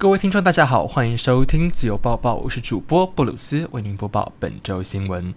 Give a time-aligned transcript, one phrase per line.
[0.00, 5.34] 各位听众，大家好，欢迎收听自由报报，我是主播布鲁斯，为您播报本周新闻。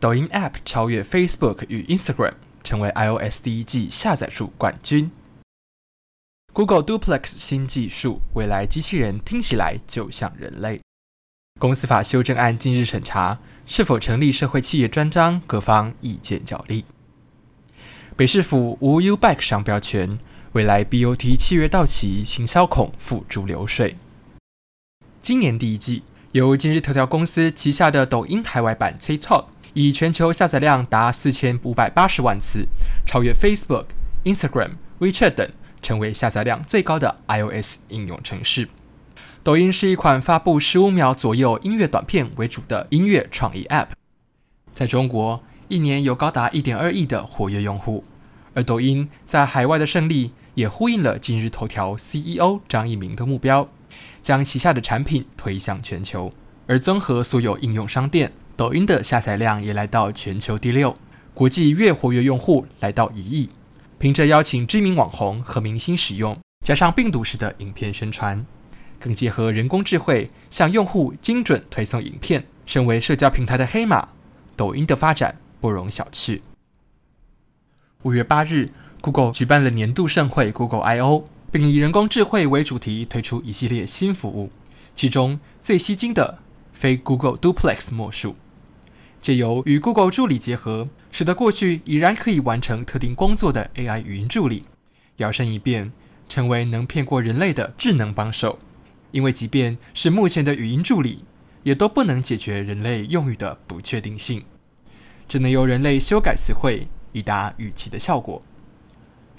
[0.00, 2.32] 抖音 App 超越 Facebook 与 Instagram，
[2.64, 5.10] 成为 iOS 第一季下载数冠军。
[6.54, 10.80] Google Duplex 新技术，未来机器人听起来就像人类。
[11.58, 16.86] 公司法修正案近日审查，是否成立社会企业专章，各方意见较力。
[18.16, 20.18] 北市府无 UBIK 商标权，
[20.52, 23.96] 未来 BOT 契约到期，行销恐付诸流水。
[25.22, 26.02] 今年第一季，
[26.32, 32.66] 由今日头条公司旗下的抖音海外版 TikTok，以全球下载量达四千五百八十万次，
[33.06, 33.86] 超越 Facebook、
[34.24, 38.68] Instagram、WeChat 等，成为下载量最高的 iOS 应用程式。
[39.42, 43.86] 抖音是一款发布十五秒左右音乐短片为主的音乐创意 App，
[44.74, 48.04] 在中国，一年有高达一点二亿的活跃用户，
[48.52, 53.68] 而抖音在海外的胜利也呼应了今日头条 CEO 张一鸣的目标，
[54.20, 56.32] 将旗下的产品推向全球。
[56.66, 60.96] 而综合所有应用商店，抖音的下载量也来到全球第六，
[61.34, 63.50] 国际月活跃用户来到一亿。
[63.98, 68.44] 凭着邀请知名网红和明星使用，加上病毒式的影片宣传，
[68.98, 74.08] 更结合人工智慧向用户精准推送影片，身为社交平台的黑马，
[74.56, 75.38] 抖音的发展。
[75.62, 76.40] 不容小觑。
[78.02, 78.68] 五月八日
[79.02, 84.50] ，Google 举办了年度盛会 Google I/O，并以人工智慧为主题推出一系列新服务。
[84.96, 86.38] 其中最吸睛的
[86.72, 88.36] 非 Google Duplex 莫属，
[89.20, 94.64] 借由与 Google 助理结合，使得过去已然可以完成特定工作的 AI 语音助理，
[95.16, 95.92] 摇身一变
[96.28, 98.58] 成为能骗过人类的智能帮手。
[99.10, 101.24] 因为即便是目前的语音助理，
[101.64, 104.44] 也都不能解决人类用语的不确定性。
[105.28, 108.42] 只能由人类修改词汇以达预期的效果。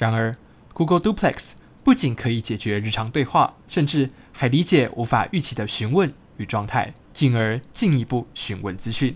[0.04, 0.36] 然而
[0.74, 9.16] ，Google Duplex 不仅可以解决日常对话，甚至还理解无法预期的询问与状态，进而进一步询问资讯。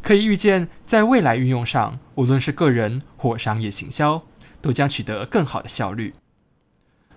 [0.00, 4.22] 可以预见，在未来运用上，无论是个人或商业行销，
[4.62, 6.14] 都将取得更好的效率。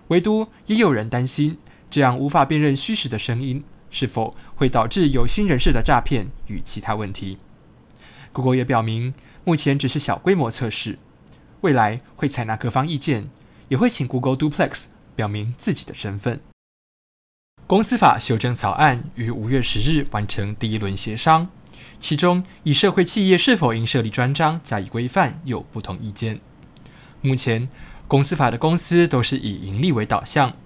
[0.08, 1.58] 唯独也有人担心，
[1.88, 7.38] 这样无法辨认虚实的声音，是否会导致有心人士的诈骗与其他问题。
[8.32, 9.14] Google 也表明，
[9.44, 10.98] 目前只是小规模测试，
[11.60, 13.28] 未来会采纳各方意见，
[13.68, 16.40] 也会请 Google Duplex 表明自己的身份。
[17.66, 21.48] 公司法修正草案于五月十日完成第一轮协商，
[22.00, 26.40] 其中以社会企业是否应设立专章加以规范有不同意见。
[27.20, 27.68] 目前，
[28.06, 30.56] 公司法的公司都是以盈利为导向，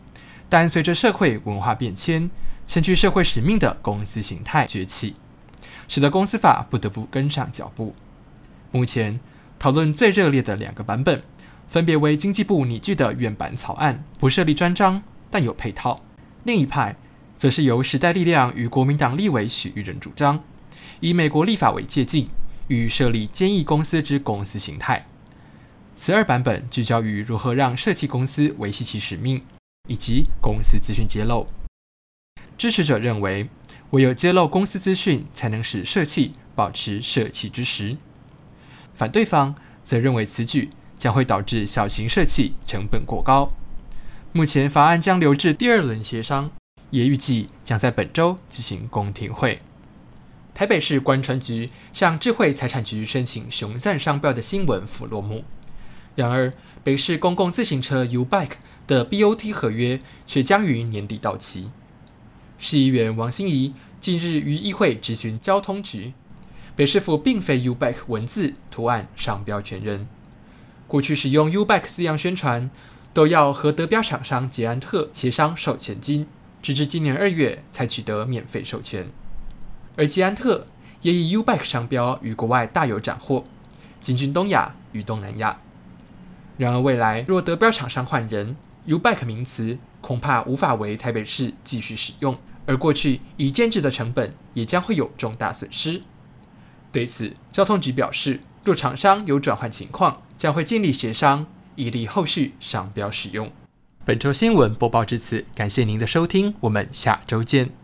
[0.48, 2.30] 但随着社会文化变迁，
[2.66, 5.16] 身具社会使命的公司形态崛起。
[5.88, 7.94] 使得公司法不得不跟上脚步。
[8.70, 9.20] 目前
[9.62, 11.22] 讨论最热烈的两个版本，
[11.68, 16.02] 分别为经济部拟具的原版草案，不设立专章，但有配套；
[16.42, 16.96] 另一派
[17.38, 20.42] 则是由时代力量与国民党立委许玉仁主张，
[20.98, 22.28] 以美国立法为借镜，
[22.66, 25.06] 与设立坚毅公司之公司形态。
[25.94, 29.44] 此二版本聚焦于如何让社企公司维系其使命，
[29.86, 31.46] 以及公司资讯揭露。
[32.58, 33.48] 支持者认为，
[33.90, 37.96] 唯有揭露公司资讯，才能使社企保持社企之实。
[38.94, 43.52] 反对方则认为此举将会导致小型社企成本过高。
[44.32, 46.50] 目前法案将留至第二轮协商，
[46.90, 49.60] 也预计将在本周举行公听会。
[50.54, 55.44] 台北市观传局向智慧财产局申请雄赞商标的新闻甫落幕。
[56.14, 56.52] 然而，
[56.84, 61.70] 北市公共自行车 U-Bike 的 BOT 合约却将于年底到期。
[62.58, 66.12] 市议员王心怡近日于议会质询交通局，
[66.74, 70.08] 北市府并非 U-Bike 文字图案商标权人，
[70.88, 72.70] 过去使用 U-Bike 字样宣传，
[73.12, 76.26] 都要和得标厂商捷安特协商授权金，
[76.62, 79.10] 直至今年二月才取得免费授权。
[79.96, 80.66] 而捷安特
[81.02, 83.44] 也以 U-Bike 商标于国外大有斩获，
[84.00, 85.60] 进军东亚与东南亚。
[86.56, 88.56] 然而未来若得标厂商换人
[88.86, 92.38] ，U-Bike 名词恐怕无法为台北市继续使用。
[92.64, 96.00] 而过去已建置的成本也将会有重大损失。
[96.92, 103.50] 对此，交通局表示，若厂商有转换情况，将会尽力协商，以利后续商标使用。
[104.04, 107.81] 本周新闻播报至此，感谢您的收听，我们下周见。